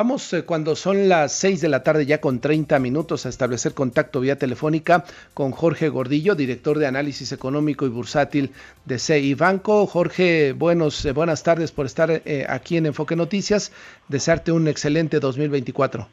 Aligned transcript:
Vamos 0.00 0.32
eh, 0.32 0.46
cuando 0.46 0.76
son 0.76 1.10
las 1.10 1.30
6 1.32 1.60
de 1.60 1.68
la 1.68 1.82
tarde 1.82 2.06
ya 2.06 2.22
con 2.22 2.40
30 2.40 2.78
minutos 2.78 3.26
a 3.26 3.28
establecer 3.28 3.74
contacto 3.74 4.20
vía 4.20 4.38
telefónica 4.38 5.04
con 5.34 5.50
Jorge 5.50 5.90
Gordillo, 5.90 6.34
director 6.34 6.78
de 6.78 6.86
análisis 6.86 7.32
económico 7.32 7.84
y 7.84 7.90
bursátil 7.90 8.50
de 8.86 8.98
CI 8.98 9.34
Banco. 9.34 9.86
Jorge, 9.86 10.54
buenos, 10.54 11.04
eh, 11.04 11.12
buenas 11.12 11.42
tardes 11.42 11.70
por 11.70 11.84
estar 11.84 12.10
eh, 12.10 12.46
aquí 12.48 12.78
en 12.78 12.86
Enfoque 12.86 13.14
Noticias. 13.14 13.74
Desearte 14.08 14.52
un 14.52 14.68
excelente 14.68 15.20
2024. 15.20 16.08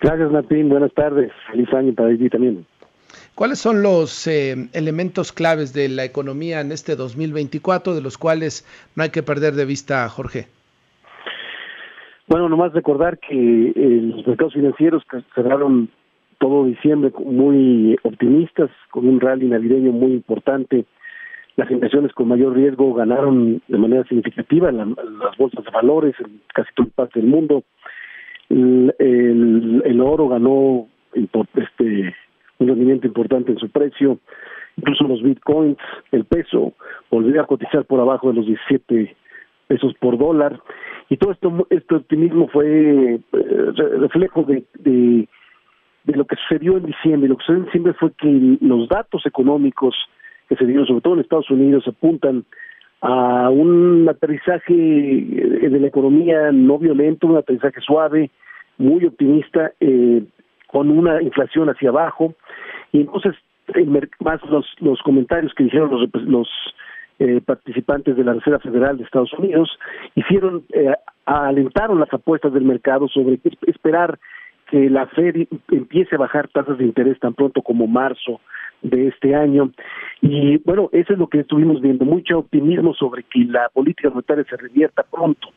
Gracias, 0.00 0.32
Martín. 0.32 0.68
Buenas 0.68 0.92
tardes. 0.94 1.30
Feliz 1.52 1.72
año 1.74 1.94
para 1.94 2.08
ti 2.08 2.28
también. 2.28 2.66
¿Cuáles 3.36 3.60
son 3.60 3.82
los 3.82 4.26
elementos 4.26 5.30
claves 5.30 5.72
de 5.74 5.88
la 5.88 6.04
economía 6.04 6.60
en 6.60 6.72
este 6.72 6.96
2024 6.96 7.94
de 7.94 8.00
los 8.00 8.18
cuales 8.18 8.66
no 8.96 9.04
hay 9.04 9.10
que 9.10 9.22
perder 9.22 9.54
de 9.54 9.64
vista, 9.64 10.08
Jorge? 10.08 10.48
Bueno, 12.34 12.48
nomás 12.48 12.72
recordar 12.72 13.20
que 13.20 13.32
eh, 13.76 14.00
los 14.02 14.26
mercados 14.26 14.54
financieros 14.54 15.04
cerraron 15.36 15.88
todo 16.40 16.64
diciembre 16.64 17.12
muy 17.24 17.96
optimistas, 18.02 18.70
con 18.90 19.06
un 19.06 19.20
rally 19.20 19.46
navideño 19.46 19.92
muy 19.92 20.14
importante. 20.14 20.84
Las 21.54 21.70
inversiones 21.70 22.12
con 22.12 22.26
mayor 22.26 22.56
riesgo 22.56 22.92
ganaron 22.92 23.62
de 23.68 23.78
manera 23.78 24.02
significativa 24.08 24.70
en 24.70 24.78
las 24.78 25.36
bolsas 25.38 25.64
de 25.64 25.70
valores 25.70 26.16
en 26.18 26.40
casi 26.52 26.70
toda 26.74 26.88
parte 26.96 27.20
del 27.20 27.28
mundo. 27.28 27.62
El, 28.48 28.92
el, 28.98 30.00
oro 30.00 30.26
ganó 30.26 30.88
este, 31.14 32.16
un 32.58 32.66
rendimiento 32.66 33.06
importante 33.06 33.52
en 33.52 33.58
su 33.58 33.68
precio, 33.68 34.18
incluso 34.76 35.04
los 35.04 35.22
bitcoins, 35.22 35.78
el 36.10 36.24
peso 36.24 36.72
volvió 37.12 37.40
a 37.40 37.46
cotizar 37.46 37.84
por 37.84 38.00
abajo 38.00 38.30
de 38.30 38.34
los 38.34 38.46
17 38.46 39.14
pesos 39.68 39.94
por 40.00 40.18
dólar 40.18 40.60
y 41.08 41.16
todo 41.16 41.32
esto 41.32 41.66
este 41.70 41.94
optimismo 41.96 42.48
fue 42.48 43.14
eh, 43.14 43.20
reflejo 43.98 44.42
de, 44.44 44.64
de, 44.78 45.26
lo 46.06 46.24
que 46.24 46.36
sucedió 46.36 46.76
en 46.76 46.86
diciembre. 46.86 47.28
Lo 47.28 47.36
que 47.36 47.44
sucedió 47.44 47.60
en 47.60 47.66
diciembre 47.66 47.92
fue 47.94 48.12
que 48.12 48.58
los 48.60 48.88
datos 48.88 49.24
económicos 49.26 49.94
que 50.48 50.56
se 50.56 50.66
dieron, 50.66 50.86
sobre 50.86 51.00
todo 51.02 51.14
en 51.14 51.20
Estados 51.20 51.50
Unidos, 51.50 51.84
apuntan 51.86 52.44
a 53.00 53.50
un 53.50 54.08
aterrizaje 54.08 54.74
de 54.74 55.78
la 55.78 55.86
economía 55.86 56.52
no 56.52 56.78
violento, 56.78 57.26
un 57.26 57.36
aterrizaje 57.36 57.80
suave, 57.82 58.30
muy 58.78 59.04
optimista, 59.04 59.72
eh, 59.80 60.22
con 60.68 60.90
una 60.90 61.22
inflación 61.22 61.68
hacia 61.68 61.90
abajo. 61.90 62.34
Y 62.92 63.02
entonces, 63.02 63.34
más 64.20 64.42
los, 64.48 64.66
los 64.80 65.00
comentarios 65.02 65.52
que 65.54 65.64
dijeron 65.64 65.90
los, 65.90 66.08
los 66.24 66.48
eh, 67.20 67.40
participantes 67.40 68.16
de 68.16 68.24
la 68.24 68.34
Reserva 68.34 68.58
Federal 68.58 68.98
de 68.98 69.04
Estados 69.04 69.32
Unidos 69.34 69.70
hicieron 70.16 70.64
eh, 70.72 70.92
alentaron 71.26 72.00
las 72.00 72.12
apuestas 72.12 72.52
del 72.52 72.64
mercado 72.64 73.06
sobre 73.08 73.38
esperar 73.68 74.18
que 74.68 74.90
la 74.90 75.06
Fed 75.06 75.46
empiece 75.70 76.16
a 76.16 76.18
bajar 76.18 76.48
tasas 76.48 76.76
de 76.76 76.84
interés 76.84 77.20
tan 77.20 77.34
pronto 77.34 77.62
como 77.62 77.86
marzo 77.86 78.40
de 78.82 79.06
este 79.06 79.34
año. 79.34 79.70
Y 80.22 80.56
bueno 80.64 80.88
eso 80.90 81.12
es 81.12 81.18
lo 81.20 81.28
que 81.28 81.40
estuvimos 81.40 81.80
viendo 81.80 82.04
mucho 82.04 82.38
optimismo 82.40 82.94
sobre 82.94 83.22
que 83.22 83.44
la 83.44 83.68
política 83.68 84.10
monetaria 84.10 84.44
se 84.50 84.56
revierta 84.56 85.04
pronto. 85.04 85.50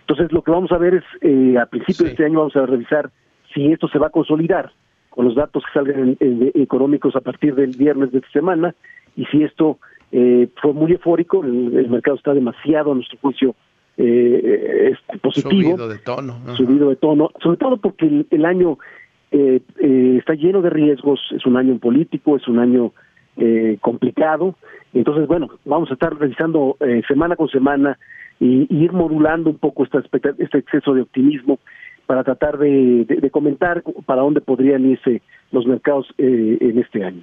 Entonces 0.00 0.32
lo 0.32 0.42
que 0.42 0.50
vamos 0.50 0.72
a 0.72 0.78
ver 0.78 0.94
es 0.94 1.04
eh, 1.20 1.56
a 1.58 1.66
principios 1.66 2.06
de 2.06 2.10
este 2.10 2.24
año 2.24 2.40
vamos 2.40 2.56
a 2.56 2.66
revisar 2.66 3.10
si 3.54 3.70
esto 3.70 3.86
se 3.86 4.00
va 4.00 4.08
a 4.08 4.10
consolidar 4.10 4.72
con 5.10 5.26
los 5.26 5.36
datos 5.36 5.62
que 5.64 5.78
salgan 5.78 6.16
económicos 6.20 7.14
a 7.14 7.20
partir 7.20 7.54
del 7.54 7.76
viernes 7.76 8.10
de 8.10 8.18
esta 8.18 8.30
semana 8.30 8.74
y 9.16 9.24
si 9.26 9.42
esto 9.42 9.78
eh, 10.12 10.48
fue 10.60 10.72
muy 10.72 10.92
eufórico, 10.92 11.44
el, 11.44 11.88
mercado 11.90 12.16
está 12.16 12.32
demasiado 12.32 12.92
a 12.92 12.94
nuestro 12.94 13.18
juicio 13.20 13.54
eh, 13.96 14.92
este, 14.92 15.18
positivo. 15.18 15.70
Subido 15.72 15.88
de 15.88 15.98
tono. 15.98 16.56
Subido 16.56 16.88
de 16.88 16.96
tono, 16.96 17.30
sobre 17.42 17.58
todo 17.58 17.76
porque 17.76 18.24
el, 18.30 18.44
año 18.44 18.78
eh, 19.30 19.60
eh, 19.80 20.16
está 20.18 20.34
lleno 20.34 20.62
de 20.62 20.70
riesgos, 20.70 21.20
es 21.32 21.44
un 21.44 21.56
año 21.56 21.78
político, 21.78 22.36
es 22.36 22.48
un 22.48 22.58
año 22.58 22.92
eh, 23.36 23.76
complicado, 23.80 24.54
entonces 24.94 25.26
bueno, 25.26 25.48
vamos 25.64 25.90
a 25.90 25.94
estar 25.94 26.16
revisando 26.16 26.76
eh, 26.80 27.02
semana 27.06 27.36
con 27.36 27.48
semana 27.48 27.98
y, 28.40 28.66
ir 28.74 28.92
modulando 28.92 29.50
un 29.50 29.58
poco 29.58 29.84
esta 29.84 30.02
este 30.38 30.58
exceso 30.58 30.94
de 30.94 31.02
optimismo 31.02 31.58
para 32.06 32.24
tratar 32.24 32.56
de, 32.56 33.04
de 33.04 33.30
comentar 33.30 33.82
para 34.06 34.22
dónde 34.22 34.40
podrían 34.40 34.86
irse 34.86 35.20
los 35.52 35.66
mercados 35.66 36.06
en 36.16 36.78
este 36.78 37.04
año. 37.04 37.22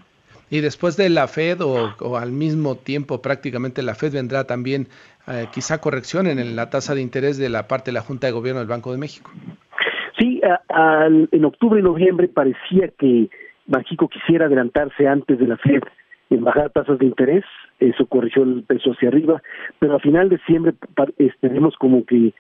Y 0.50 0.62
después 0.62 0.96
de 0.98 1.10
la 1.10 1.28
Fed 1.28 1.62
o, 1.62 2.18
al 2.18 2.32
mismo 2.32 2.76
tiempo 2.76 3.22
prácticamente 3.22 3.82
la 3.82 3.96
Fed 3.96 4.14
vendrá 4.14 4.46
también 4.46 4.88
eh, 5.28 5.48
quizá 5.54 5.80
corrección 5.80 6.28
en 6.28 6.56
la 6.56 6.70
tasa 6.70 6.94
de 6.96 7.02
interés 7.02 7.38
de 7.38 7.50
la 7.50 7.68
parte 7.68 7.92
de 7.92 7.94
la 7.94 8.02
Junta 8.02 8.28
de 8.28 8.34
Gobierno 8.34 8.60
del 8.60 8.70
Banco 8.70 8.92
de 8.92 8.98
México. 8.98 9.32
Sí, 10.20 10.42
en 11.32 11.46
octubre 11.46 11.80
y 11.80 11.84
noviembre 11.84 12.28
parecía 12.28 12.90
que 12.98 13.30
México 13.68 14.08
quisiera 14.08 14.46
adelantarse 14.46 15.08
antes 15.08 15.40
de 15.40 15.48
la 15.48 15.58
Fed 15.58 15.82
en 16.30 16.44
bajar 16.44 16.72
tasas 16.72 17.00
de 17.00 17.06
interés, 17.06 17.44
eso 17.80 18.06
corrigió 18.08 18.44
el 18.44 18.64
peso 18.64 18.92
hacia 18.92 19.10
arriba, 19.10 19.42
pero 19.80 19.96
a 19.96 20.00
final 20.00 20.30
de 20.30 20.38
diciembre 20.38 20.74
este, 21.18 21.50
como 21.78 22.06
que 22.06 22.34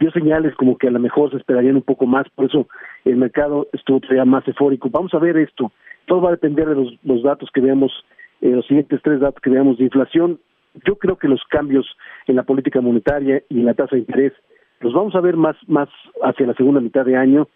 dio 0.00 0.10
señales 0.10 0.54
como 0.56 0.76
que 0.76 0.88
a 0.88 0.90
lo 0.90 0.98
mejor 0.98 1.30
se 1.30 1.36
esperarían 1.36 1.76
un 1.76 1.82
poco 1.82 2.06
más, 2.06 2.28
por 2.30 2.46
eso 2.46 2.66
el 3.04 3.16
mercado 3.16 3.68
estuvo 3.72 4.00
todavía 4.00 4.24
más 4.24 4.46
eufórico. 4.48 4.90
Vamos 4.90 5.14
a 5.14 5.18
ver 5.18 5.36
esto 5.36 5.70
todo 6.10 6.22
va 6.22 6.30
a 6.30 6.32
depender 6.32 6.68
de 6.68 6.74
los, 7.04 7.22
datos 7.22 7.50
que 7.54 7.60
veamos, 7.60 7.92
eh, 8.40 8.50
los 8.50 8.66
siguientes 8.66 9.00
tres 9.04 9.20
datos 9.20 9.40
que 9.40 9.48
veamos 9.48 9.78
de 9.78 9.84
inflación. 9.84 10.40
Yo 10.84 10.96
creo 10.96 11.16
que 11.16 11.28
los 11.28 11.40
cambios 11.48 11.86
en 12.26 12.34
la 12.34 12.42
política 12.42 12.80
monetaria 12.80 13.44
y 13.48 13.60
en 13.60 13.66
la 13.66 13.74
tasa 13.74 13.94
de 13.94 14.00
interés 14.00 14.32
los 14.80 14.92
vamos 14.92 15.14
a 15.14 15.20
ver 15.20 15.36
más, 15.36 15.56
más 15.68 15.88
hacia 16.24 16.48
la 16.48 16.54
segunda 16.54 16.80
mitad 16.80 17.04
de 17.04 17.16
año. 17.16 17.46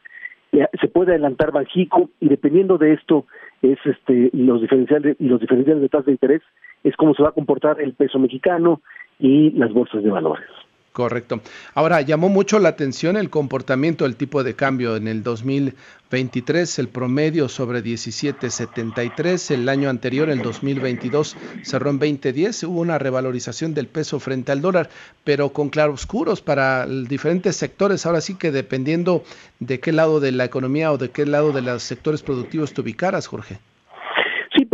Eh, 0.53 0.69
se 0.81 0.87
puede 0.87 1.11
adelantar 1.11 1.51
Banjico 1.51 2.11
y 2.21 2.29
dependiendo 2.29 2.79
de 2.79 2.93
esto 2.93 3.27
es 3.61 3.79
este 3.85 4.31
los 4.33 4.61
diferenciales 4.61 5.17
y 5.19 5.27
los 5.27 5.41
diferenciales 5.41 5.83
de 5.83 5.89
tasa 5.89 6.05
de 6.05 6.13
interés 6.13 6.43
es 6.85 6.95
cómo 6.95 7.13
se 7.15 7.25
va 7.25 7.31
a 7.31 7.33
comportar 7.33 7.81
el 7.81 7.95
peso 7.95 8.21
mexicano 8.21 8.83
y 9.19 9.51
las 9.51 9.73
bolsas 9.73 10.05
de 10.05 10.11
valores. 10.11 10.47
Correcto. 10.95 11.41
Ahora, 11.75 12.03
llamó 12.03 12.29
mucho 12.29 12.61
la 12.61 12.69
atención 12.69 13.17
el 13.17 13.29
comportamiento 13.29 14.05
del 14.05 14.15
tipo 14.15 14.45
de 14.45 14.55
cambio 14.55 14.95
en 14.95 15.09
el 15.09 15.25
2023, 15.25 16.79
el 16.79 16.87
promedio 16.87 17.49
sobre 17.49 17.83
17.73, 17.83 19.51
el 19.51 19.69
año 19.69 19.91
anterior, 19.91 20.31
el 20.31 20.41
2022, 20.41 21.37
cerró 21.65 21.91
en 21.91 21.99
20.10, 21.99 22.69
hubo 22.69 22.81
una 22.81 23.01
revalorización 23.01 23.75
del 23.75 23.89
peso 23.89 24.21
frente 24.21 24.53
al 24.53 24.61
dólar, 24.61 24.89
pero 25.25 25.53
con 25.53 25.69
claroscuros 25.69 26.43
para 26.43 26.87
diferentes 26.87 27.57
sectores, 27.57 28.07
ahora 28.07 28.21
sí 28.21 28.37
que 28.37 28.53
dependiendo 28.53 29.25
de 29.59 29.81
qué 29.81 29.91
lado 29.91 30.21
de 30.21 30.31
la 30.31 30.45
economía 30.45 30.93
o 30.93 30.97
de 30.97 31.11
qué 31.11 31.27
lado 31.27 31.51
de 31.51 31.63
los 31.63 31.83
sectores 31.83 32.23
productivos 32.23 32.73
te 32.73 32.83
ubicaras, 32.83 33.27
Jorge. 33.27 33.59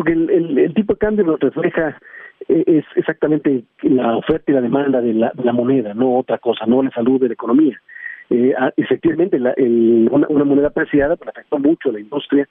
Porque 0.00 0.12
el, 0.12 0.72
tipo 0.72 0.94
de 0.94 0.99
cambio 0.99 1.27
nos 1.27 1.41
refleja 1.41 2.00
eh, 2.49 2.65
es 2.66 2.84
exactamente 2.97 3.65
la 3.83 4.16
oferta 4.16 4.50
y 4.50 4.55
la 4.55 4.62
demanda 4.62 5.03
de 5.03 5.12
la, 5.12 5.53
moneda, 5.53 5.93
no 5.93 6.16
otra 6.16 6.38
cosa, 6.38 6.65
no 6.65 6.83
la 6.83 6.91
salud 6.91 7.21
de 7.21 7.28
la 7.28 7.34
economía. 7.34 7.78
Eh, 8.31 8.55
ah, 8.59 8.72
efectivamente, 8.78 9.38
la, 9.38 9.53
una, 9.59 10.44
moneda 10.44 10.69
apreciada 10.69 11.16
pero 11.16 11.33
afectó 11.33 11.59
mucho 11.59 11.91
a 11.91 11.93
la 11.93 12.00
industria, 12.00 12.49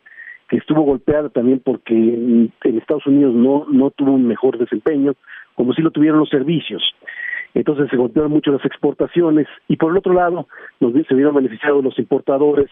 que 0.47 0.57
estuvo 0.57 0.83
golpeada 0.83 1.29
también 1.29 1.59
porque 1.65 1.95
en, 1.95 2.51
Estados 2.61 3.07
Unidos 3.07 3.33
no, 3.33 3.65
no 3.67 3.89
tuvo 3.89 4.11
un 4.11 4.27
mejor 4.27 4.59
desempeño, 4.59 5.15
como 5.55 5.73
si 5.73 5.81
lo 5.81 5.89
tuvieron 5.89 6.19
los 6.19 6.29
servicios. 6.29 6.83
Entonces 7.55 7.89
se 7.89 7.97
golpearon 7.97 8.31
mucho 8.31 8.51
las 8.51 8.63
exportaciones 8.63 9.47
y 9.67 9.77
por 9.77 9.91
el 9.91 9.97
otro 9.97 10.13
lado 10.13 10.47
nos 10.79 10.93
se 10.93 11.15
vieron 11.15 11.33
beneficiados 11.33 11.83
los 11.83 11.97
importadores, 11.97 12.69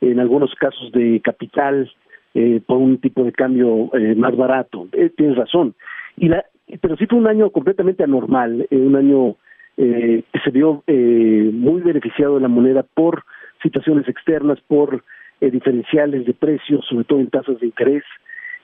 en 0.00 0.18
algunos 0.18 0.52
casos 0.56 0.90
de 0.90 1.20
capital, 1.22 1.88
eh, 2.38 2.60
por 2.64 2.78
un 2.78 2.98
tipo 2.98 3.24
de 3.24 3.32
cambio 3.32 3.90
eh, 3.94 4.14
más 4.14 4.36
barato. 4.36 4.86
Eh, 4.92 5.10
tienes 5.16 5.36
razón. 5.36 5.74
Y 6.16 6.28
la, 6.28 6.44
pero 6.80 6.96
sí 6.96 7.06
fue 7.06 7.18
un 7.18 7.26
año 7.26 7.50
completamente 7.50 8.04
anormal, 8.04 8.66
eh, 8.70 8.76
un 8.76 8.94
año 8.94 9.34
eh, 9.76 10.22
que 10.32 10.40
se 10.40 10.50
vio 10.50 10.84
eh, 10.86 11.50
muy 11.52 11.80
beneficiado 11.80 12.36
de 12.36 12.42
la 12.42 12.48
moneda 12.48 12.84
por 12.94 13.24
situaciones 13.62 14.08
externas, 14.08 14.60
por 14.68 15.02
diferenciales 15.40 16.26
de 16.26 16.34
precios, 16.34 16.84
sobre 16.88 17.04
todo 17.04 17.20
en 17.20 17.30
tasas 17.30 17.60
de 17.60 17.66
interés, 17.66 18.02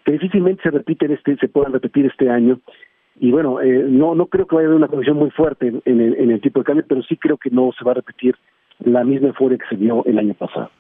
que 0.05 0.12
difícilmente 0.12 0.62
se 0.65 0.73
repiten 0.73 1.12
este, 1.12 1.37
se 1.37 1.49
puedan 1.49 1.73
repetir 1.73 2.06
este 2.06 2.29
año. 2.29 2.59
Y 3.20 3.31
bueno, 3.31 3.59
no 3.62 4.17
no 4.17 4.27
creo 4.27 4.47
que 4.47 4.56
vaya 4.56 4.67
a 4.67 4.70
haber 4.70 4.79
una 4.79 4.88
condición 4.88 5.17
muy 5.17 5.31
fuerte 5.31 5.69
en, 5.69 5.82
en, 5.85 6.00
el, 6.00 6.15
en 6.17 6.31
el 6.32 6.41
tipo 6.41 6.59
de 6.59 6.65
cambio, 6.65 6.85
pero 6.88 7.00
sí 7.05 7.17
creo 7.17 7.37
que 7.37 7.50
no 7.50 7.70
se 7.79 7.85
va 7.85 7.93
a 7.93 8.00
repetir 8.03 8.35
la 8.81 9.05
misma 9.05 9.29
euforia 9.29 9.59
que 9.59 9.69
se 9.69 9.77
vio 9.77 10.05
el 10.05 10.19
año 10.19 10.35
pasado. 10.35 10.70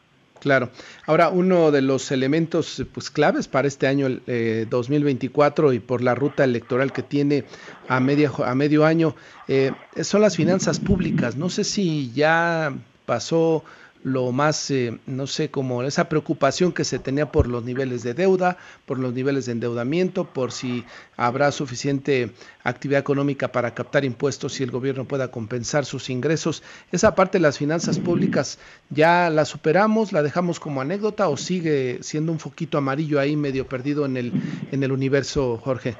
Claro. 0.40 0.70
Ahora, 1.06 1.30
uno 1.30 1.70
de 1.70 1.80
los 1.80 2.10
elementos 2.10 2.84
pues, 2.92 3.10
claves 3.10 3.48
para 3.48 3.66
este 3.66 3.86
año 3.86 4.08
eh, 4.26 4.66
2024 4.68 5.72
y 5.72 5.80
por 5.80 6.02
la 6.02 6.14
ruta 6.14 6.44
electoral 6.44 6.92
que 6.92 7.02
tiene 7.02 7.44
a, 7.88 7.98
media, 8.00 8.30
a 8.44 8.54
medio 8.54 8.84
año 8.84 9.16
eh, 9.48 9.72
son 10.02 10.20
las 10.20 10.36
finanzas 10.36 10.80
públicas. 10.80 11.36
No 11.36 11.48
sé 11.48 11.64
si 11.64 12.12
ya 12.12 12.74
pasó 13.06 13.64
lo 14.04 14.32
más, 14.32 14.70
eh, 14.70 14.98
no 15.06 15.26
sé, 15.26 15.50
como 15.50 15.82
esa 15.82 16.10
preocupación 16.10 16.72
que 16.72 16.84
se 16.84 16.98
tenía 16.98 17.32
por 17.32 17.48
los 17.48 17.64
niveles 17.64 18.04
de 18.04 18.12
deuda, 18.12 18.58
por 18.86 18.98
los 18.98 19.14
niveles 19.14 19.46
de 19.46 19.52
endeudamiento, 19.52 20.24
por 20.24 20.52
si 20.52 20.84
habrá 21.16 21.50
suficiente 21.50 22.30
actividad 22.62 23.00
económica 23.00 23.48
para 23.48 23.72
captar 23.72 24.04
impuestos 24.04 24.60
y 24.60 24.64
el 24.64 24.70
gobierno 24.70 25.06
pueda 25.06 25.28
compensar 25.28 25.86
sus 25.86 26.10
ingresos. 26.10 26.62
Esa 26.92 27.14
parte 27.14 27.38
de 27.38 27.42
las 27.42 27.58
finanzas 27.58 27.98
públicas 27.98 28.60
ya 28.90 29.30
la 29.30 29.46
superamos, 29.46 30.12
la 30.12 30.22
dejamos 30.22 30.60
como 30.60 30.82
anécdota 30.82 31.28
o 31.30 31.38
sigue 31.38 32.02
siendo 32.02 32.30
un 32.30 32.38
foquito 32.38 32.76
amarillo 32.76 33.18
ahí 33.18 33.36
medio 33.36 33.66
perdido 33.66 34.04
en 34.04 34.18
el, 34.18 34.32
en 34.70 34.82
el 34.82 34.92
universo, 34.92 35.56
Jorge. 35.56 35.94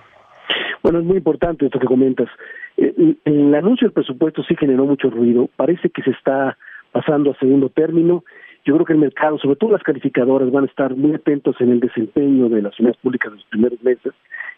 Bueno, 0.82 0.98
es 0.98 1.06
muy 1.06 1.16
importante 1.16 1.64
esto 1.64 1.78
que 1.78 1.86
comentas. 1.86 2.28
Eh, 2.76 3.16
el 3.24 3.54
anuncio 3.54 3.86
del 3.88 3.94
presupuesto 3.94 4.42
sí 4.42 4.54
generó 4.56 4.84
mucho 4.84 5.08
ruido. 5.08 5.48
Parece 5.56 5.88
que 5.88 6.02
se 6.02 6.10
está 6.10 6.58
pasando 6.94 7.32
a 7.32 7.38
segundo 7.38 7.68
término. 7.70 8.22
Yo 8.64 8.74
creo 8.74 8.86
que 8.86 8.92
el 8.92 9.00
mercado, 9.00 9.36
sobre 9.38 9.56
todo 9.56 9.72
las 9.72 9.82
calificadoras, 9.82 10.50
van 10.52 10.64
a 10.64 10.68
estar 10.68 10.94
muy 10.94 11.12
atentos 11.12 11.56
en 11.60 11.72
el 11.72 11.80
desempeño 11.80 12.48
de 12.48 12.62
las 12.62 12.76
finanzas 12.76 13.02
públicas 13.02 13.32
en 13.32 13.38
los 13.38 13.46
primeros 13.46 13.82
meses, 13.82 14.12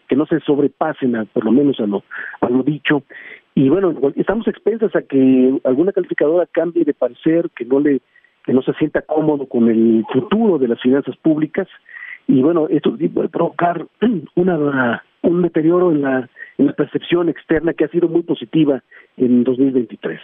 que 0.07 0.15
no 0.15 0.27
se 0.27 0.39
sobrepasen, 0.41 1.27
por 1.33 1.43
lo 1.43 1.51
menos 1.51 1.79
a 1.79 1.87
lo, 1.87 2.03
a 2.41 2.47
lo 2.47 2.61
dicho. 2.61 3.01
Y 3.55 3.69
bueno, 3.69 3.91
estamos 4.15 4.47
expensas 4.47 4.95
a 4.95 5.01
que 5.01 5.59
alguna 5.63 5.91
calificadora 5.91 6.45
cambie 6.51 6.85
de 6.85 6.93
parecer, 6.93 7.49
que 7.55 7.65
no 7.65 7.79
le 7.79 7.99
que 8.45 8.53
no 8.53 8.61
se 8.61 8.71
sienta 8.75 9.01
cómodo 9.01 9.45
con 9.45 9.67
el 9.67 10.05
futuro 10.13 10.57
de 10.57 10.69
las 10.69 10.81
finanzas 10.81 11.17
públicas 11.17 11.67
y 12.27 12.41
bueno, 12.41 12.67
esto 12.69 12.95
puede 13.13 13.27
provocar 13.27 13.87
una 14.35 15.03
un 15.23 15.41
deterioro 15.41 15.91
en 15.91 16.01
la, 16.01 16.29
en 16.57 16.67
la 16.67 16.73
percepción 16.73 17.27
externa 17.27 17.73
que 17.73 17.83
ha 17.83 17.89
sido 17.89 18.07
muy 18.07 18.21
positiva 18.21 18.81
en 19.17 19.43
2023. 19.43 20.19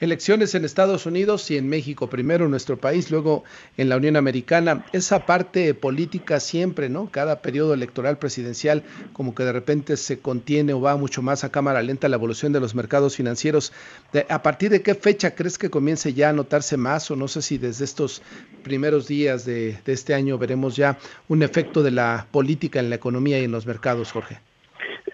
Elecciones 0.00 0.54
en 0.54 0.64
Estados 0.64 1.06
Unidos 1.06 1.50
y 1.50 1.56
en 1.56 1.68
México, 1.68 2.08
primero 2.08 2.44
en 2.44 2.50
nuestro 2.50 2.76
país, 2.76 3.10
luego 3.10 3.44
en 3.76 3.88
la 3.88 3.96
Unión 3.96 4.16
Americana. 4.16 4.84
Esa 4.92 5.26
parte 5.26 5.74
política 5.74 6.40
siempre, 6.40 6.88
¿no? 6.88 7.08
Cada 7.10 7.42
periodo 7.42 7.74
electoral 7.74 8.18
presidencial 8.18 8.82
como 9.12 9.34
que 9.34 9.44
de 9.44 9.52
repente 9.52 9.96
se 9.96 10.20
contiene 10.20 10.72
o 10.72 10.80
va 10.80 10.96
mucho 10.96 11.22
más 11.22 11.44
a 11.44 11.50
cámara 11.50 11.82
lenta 11.82 12.08
la 12.08 12.16
evolución 12.16 12.52
de 12.52 12.60
los 12.60 12.74
mercados 12.74 13.16
financieros. 13.16 13.72
¿A 14.28 14.42
partir 14.42 14.70
de 14.70 14.82
qué 14.82 14.94
fecha 14.94 15.34
crees 15.34 15.58
que 15.58 15.70
comience 15.70 16.12
ya 16.12 16.30
a 16.30 16.32
notarse 16.32 16.76
más 16.76 17.10
o 17.10 17.16
no 17.16 17.28
sé 17.28 17.42
si 17.42 17.58
desde 17.58 17.84
estos 17.84 18.22
primeros 18.62 19.08
días 19.08 19.44
de, 19.44 19.78
de 19.84 19.92
este 19.92 20.14
año 20.14 20.38
veremos 20.38 20.76
ya 20.76 20.98
un 21.28 21.42
efecto 21.42 21.82
de 21.82 21.90
la 21.90 22.26
política 22.30 22.80
en 22.80 22.90
la 22.90 22.96
economía 22.96 23.40
y 23.40 23.44
en 23.44 23.52
los 23.52 23.66
mercados, 23.66 24.12
Jorge? 24.12 24.38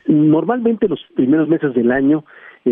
Normalmente 0.06 0.88
los 0.88 1.00
primeros 1.14 1.48
meses 1.48 1.74
del 1.74 1.90
año 1.90 2.24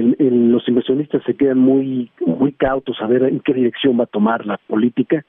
los 0.02 0.68
inversionistas 0.68 1.22
se 1.24 1.34
quedan 1.34 1.58
muy 1.58 2.10
muy 2.26 2.52
cautos 2.52 2.96
a 3.00 3.06
ver 3.06 3.22
en 3.24 3.40
qué 3.40 3.54
dirección 3.54 3.98
va 3.98 4.04
a 4.04 4.08
tomar 4.08 4.44
la 4.44 4.58
política, 4.66 5.24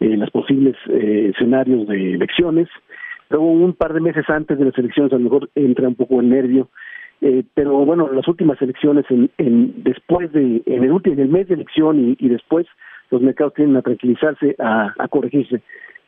eh, 0.00 0.16
los 0.16 0.30
posibles 0.30 0.76
eh, 0.88 1.30
escenarios 1.34 1.86
de 1.86 2.14
elecciones. 2.14 2.68
Luego, 3.30 3.50
un 3.50 3.74
par 3.74 3.92
de 3.92 4.00
meses 4.00 4.28
antes 4.28 4.58
de 4.58 4.64
las 4.64 4.78
elecciones, 4.78 5.12
a 5.12 5.16
lo 5.16 5.24
mejor 5.24 5.50
entra 5.54 5.86
un 5.86 5.94
poco 5.94 6.20
el 6.20 6.28
nervio, 6.28 6.68
eh, 7.20 7.44
pero 7.54 7.84
bueno, 7.84 8.10
las 8.12 8.26
últimas 8.26 8.60
elecciones, 8.62 9.04
en, 9.10 9.30
en 9.38 9.82
después 9.84 10.32
de, 10.32 10.62
en 10.66 10.84
el 10.84 10.92
último, 10.92 11.14
en 11.14 11.20
el 11.20 11.28
mes 11.28 11.48
de 11.48 11.54
elección 11.54 12.16
y, 12.18 12.28
después, 12.28 12.66
los 13.10 13.20
mercados 13.20 13.54
tienden 13.54 13.76
a 13.76 13.82
tranquilizarse, 13.82 14.56
a, 14.58 14.94
corregirse, 15.10 15.60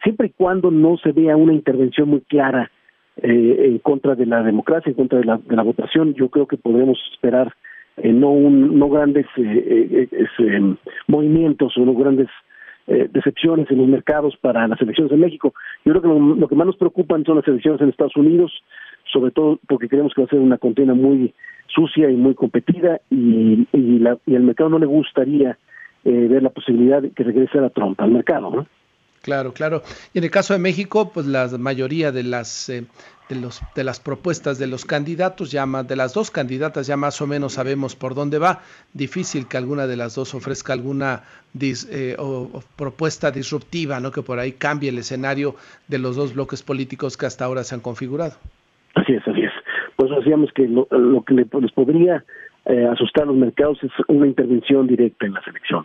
siempre 0.03 0.29
y 0.29 0.31
cuando 0.31 0.71
no 0.71 0.97
se 0.97 1.13
vea 1.13 1.37
una 1.37 1.53
intervención 1.53 2.09
muy 2.09 2.21
clara 2.23 2.71
en 3.23 3.79
contra 3.79 4.15
de 4.15 4.25
la 4.25 4.43
democracia, 4.43 4.89
en 4.89 4.97
contra 4.97 5.19
de 5.19 5.25
la, 5.25 5.37
de 5.37 5.57
la 5.57 5.63
votación, 5.63 6.15
yo 6.15 6.29
creo 6.29 6.47
que 6.47 6.57
podemos 6.57 6.99
esperar 7.13 7.53
eh, 8.03 8.13
no, 8.13 8.31
un, 8.31 8.79
no 8.79 8.89
grandes 8.89 9.27
eh, 9.37 10.09
eh, 10.11 10.27
em, 10.39 10.77
movimientos 11.07 11.77
o 11.77 11.85
no 11.85 11.95
grandes 11.95 12.29
decepciones 13.13 13.71
en 13.71 13.79
los 13.79 13.87
mercados 13.87 14.37
para 14.41 14.67
las 14.67 14.81
elecciones 14.81 15.13
en 15.13 15.21
México. 15.21 15.55
Yo 15.85 15.93
creo 15.93 16.03
que 16.03 16.41
lo, 16.41 16.49
que 16.49 16.57
más 16.57 16.67
nos 16.67 16.77
preocupan 16.77 17.25
son 17.25 17.37
las 17.37 17.47
elecciones 17.47 17.81
en 17.81 17.89
Estados 17.89 18.17
Unidos, 18.17 18.51
sobre 19.13 19.31
todo 19.31 19.61
porque 19.69 19.89
creemos 19.89 20.13
que 20.13 20.23
va 20.23 20.27
a 20.27 20.31
ser 20.31 20.41
una 20.41 20.59
contienda 20.59 20.95
muy 20.95 21.33
sucia 21.69 22.11
y 22.11 22.17
muy 22.17 22.35
competida 22.35 23.01
y, 23.09 23.65
y, 23.73 23.99
la, 24.01 24.19
y 24.27 24.35
al 24.35 24.43
mercado 24.43 24.71
no 24.71 24.81
le 24.81 24.87
gustaría 24.87 25.57
ver 26.03 26.43
la 26.43 26.51
posibilidad 26.51 27.01
de 27.01 27.11
que 27.11 27.23
regrese 27.23 27.61
a 27.61 27.71
Trump 27.71 28.01
al 28.01 28.11
mercado. 28.11 28.51
¿no? 28.51 28.67
Claro, 29.23 29.53
claro. 29.53 29.83
Y 30.15 30.19
en 30.19 30.25
el 30.25 30.31
caso 30.31 30.55
de 30.55 30.59
México, 30.59 31.11
pues 31.13 31.27
la 31.27 31.49
mayoría 31.59 32.11
de 32.11 32.23
las 32.23 32.69
eh, 32.69 32.85
de 33.29 33.37
los 33.37 33.61
de 33.77 33.85
las 33.85 34.01
propuestas 34.01 34.59
de 34.59 34.67
los 34.67 34.85
candidatos, 34.85 35.53
ya 35.53 35.67
más, 35.67 35.87
de 35.87 35.95
las 35.95 36.15
dos 36.15 36.31
candidatas, 36.31 36.87
ya 36.87 36.97
más 36.97 37.21
o 37.21 37.27
menos 37.27 37.55
sabemos 37.55 37.95
por 37.95 38.15
dónde 38.15 38.39
va. 38.39 38.61
Difícil 38.95 39.47
que 39.47 39.57
alguna 39.59 39.87
de 39.87 39.97
las 39.97 40.15
dos 40.15 40.35
ofrezca 40.35 40.73
alguna 40.73 41.23
eh, 41.61 42.17
propuesta 42.77 43.31
disruptiva, 43.31 44.01
¿no? 44.01 44.11
Que 44.11 44.23
por 44.23 44.39
ahí 44.39 44.53
cambie 44.53 44.89
el 44.89 44.99
escenario 44.99 45.55
de 45.87 45.99
los 45.99 46.17
dos 46.17 46.35
bloques 46.35 46.63
políticos 46.63 47.17
que 47.17 47.27
hasta 47.27 47.45
ahora 47.45 47.63
se 47.63 47.75
han 47.75 47.83
configurado. 47.83 48.33
Así 48.95 49.13
es, 49.13 49.27
así 49.29 49.43
es. 49.43 49.53
Pues 49.97 50.11
decíamos 50.11 50.51
que 50.55 50.67
lo, 50.67 50.87
que 51.25 51.35
les 51.35 51.73
podría 51.73 52.25
eh, 52.65 52.87
asustar 52.91 53.25
a 53.25 53.27
los 53.27 53.37
mercados 53.37 53.79
es 53.83 53.93
una 54.09 54.27
intervención 54.27 54.87
directa 54.87 55.27
en 55.27 55.35
la 55.35 55.43
selección. 55.43 55.85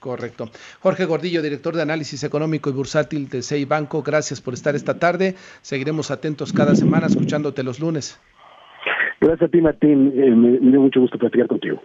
Correcto. 0.00 0.48
Jorge 0.80 1.04
Gordillo, 1.04 1.42
director 1.42 1.76
de 1.76 1.82
análisis 1.82 2.24
económico 2.24 2.70
y 2.70 2.72
bursátil 2.72 3.28
de 3.28 3.42
CEI 3.42 3.66
Banco, 3.66 4.02
gracias 4.02 4.40
por 4.40 4.54
estar 4.54 4.74
esta 4.74 4.98
tarde. 4.98 5.34
Seguiremos 5.60 6.10
atentos 6.10 6.54
cada 6.54 6.74
semana 6.74 7.06
escuchándote 7.06 7.62
los 7.62 7.80
lunes. 7.80 8.18
Gracias 9.20 9.48
a 9.48 9.52
ti, 9.52 9.60
Martín. 9.60 10.12
Eh, 10.16 10.30
me 10.30 10.70
dio 10.70 10.80
mucho 10.80 11.00
gusto 11.00 11.18
platicar 11.18 11.46
contigo. 11.46 11.82